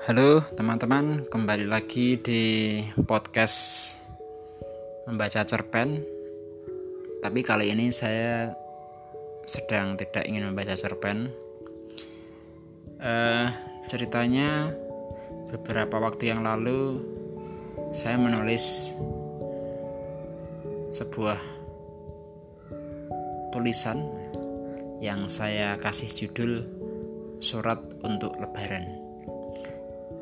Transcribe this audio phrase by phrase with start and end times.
[0.00, 4.00] Halo teman-teman, kembali lagi di podcast
[5.04, 6.00] membaca cerpen.
[7.20, 8.48] Tapi kali ini saya
[9.44, 11.28] sedang tidak ingin membaca cerpen.
[12.96, 13.52] Uh,
[13.92, 14.72] ceritanya
[15.52, 17.04] beberapa waktu yang lalu
[17.92, 18.96] saya menulis
[20.96, 21.36] sebuah
[23.52, 24.00] tulisan
[24.96, 26.64] yang saya kasih judul
[27.36, 29.09] surat untuk lebaran.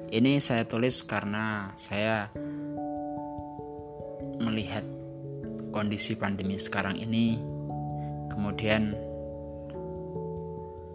[0.09, 2.33] Ini saya tulis karena saya
[4.41, 4.81] melihat
[5.69, 7.37] kondisi pandemi sekarang ini.
[8.33, 8.97] Kemudian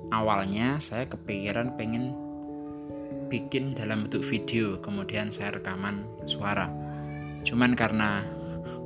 [0.10, 2.18] awalnya saya kepikiran pengen
[3.30, 6.74] bikin dalam bentuk video, kemudian saya rekaman suara.
[7.46, 8.26] Cuman karena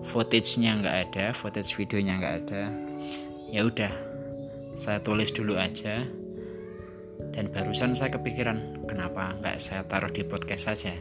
[0.04, 2.64] footage-nya nggak ada, footage videonya nggak ada,
[3.48, 3.94] ya udah
[4.76, 6.04] saya tulis dulu aja
[7.38, 10.98] dan barusan saya kepikiran kenapa nggak saya taruh di podcast saja?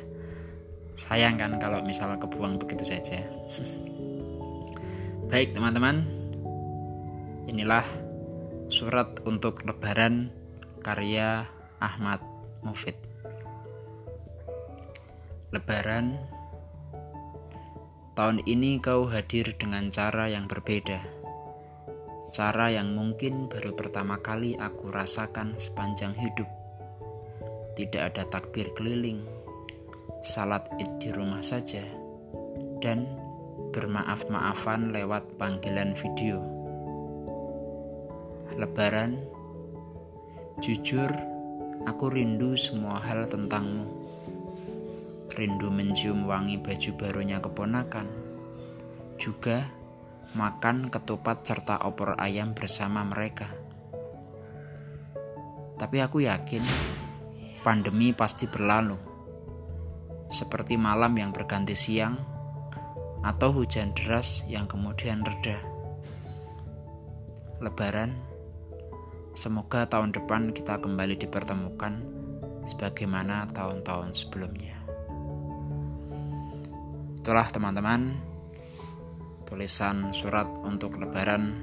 [0.97, 3.25] Sayang kan kalau misalnya kebuang begitu saja.
[5.33, 6.05] Baik teman-teman.
[7.49, 7.87] Inilah
[8.69, 10.29] surat untuk lebaran
[10.85, 11.49] karya
[11.81, 12.21] Ahmad
[12.61, 13.01] Mufid.
[15.55, 16.21] Lebaran
[18.13, 21.16] tahun ini kau hadir dengan cara yang berbeda
[22.37, 26.45] cara yang mungkin baru pertama kali aku rasakan sepanjang hidup.
[27.73, 29.25] Tidak ada takbir keliling,
[30.21, 31.81] salat id di rumah saja,
[32.85, 33.09] dan
[33.73, 36.45] bermaaf-maafan lewat panggilan video.
[38.53, 39.17] Lebaran,
[40.61, 41.09] jujur,
[41.89, 43.89] aku rindu semua hal tentangmu.
[45.33, 48.05] Rindu mencium wangi baju barunya keponakan,
[49.17, 49.73] juga
[50.35, 53.53] makan ketupat serta opor ayam bersama mereka.
[55.77, 56.65] Tapi aku yakin
[57.63, 58.97] pandemi pasti berlalu.
[60.27, 62.19] Seperti malam yang berganti siang
[63.23, 65.63] atau hujan deras yang kemudian reda.
[67.63, 68.11] Lebaran,
[69.37, 72.03] semoga tahun depan kita kembali dipertemukan
[72.67, 74.77] sebagaimana tahun-tahun sebelumnya.
[77.23, 78.15] Itulah teman-teman
[79.47, 81.57] tulisan surat untuk lebaran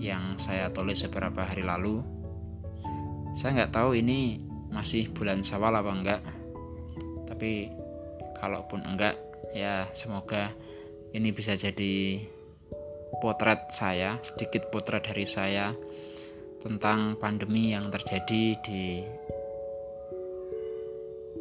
[0.00, 2.00] yang saya tulis beberapa hari lalu.
[3.36, 4.40] Saya nggak tahu ini
[4.72, 6.22] masih bulan sawal apa enggak.
[7.28, 7.70] Tapi
[8.40, 9.20] kalaupun enggak
[9.52, 10.52] ya semoga
[11.12, 12.20] ini bisa jadi
[13.20, 15.72] potret saya sedikit potret dari saya
[16.60, 19.00] tentang pandemi yang terjadi di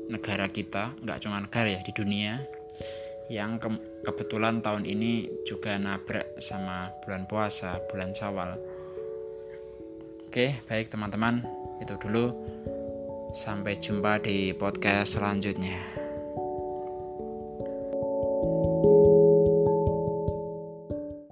[0.06, 2.38] negara kita nggak cuma negara ya di dunia
[3.31, 3.69] yang ke
[4.06, 8.58] kebetulan tahun ini juga nabrak sama bulan puasa, bulan Syawal.
[10.30, 11.41] Oke, baik teman-teman,
[11.81, 12.36] itu dulu.
[13.34, 16.04] Sampai jumpa di podcast selanjutnya.